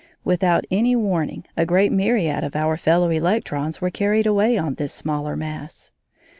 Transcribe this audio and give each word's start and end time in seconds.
Without 0.23 0.65
any 0.71 0.95
warning 0.95 1.45
a 1.55 1.63
great 1.63 1.91
myriad 1.91 2.43
of 2.43 2.55
our 2.55 2.75
fellow 2.75 3.11
electrons 3.11 3.81
were 3.81 3.91
carried 3.91 4.25
away 4.25 4.57
on 4.57 4.73
this 4.73 4.91
smaller 4.91 5.35
mass. 5.35 5.91